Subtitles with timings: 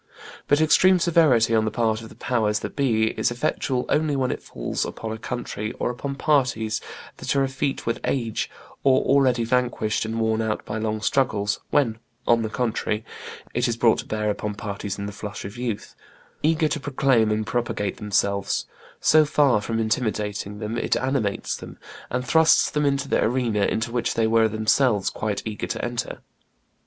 [0.47, 4.31] But extreme severity on the part of the powers that be is effectual only when
[4.31, 6.81] it falls upon a country or upon parties
[7.17, 8.49] that are effete with age,
[8.83, 13.05] or already vanquished and worn out by long struggles; when, on the contrary,
[13.53, 15.95] it is brought to bear upon parties in the flush of youth,
[16.41, 18.65] eager to proclaim and propagate themselves,
[18.99, 21.77] so far from intimidating them, it animates them,
[22.09, 25.85] and thrusts them into the arena into which they were of themselves quite eager to
[25.85, 26.21] enter.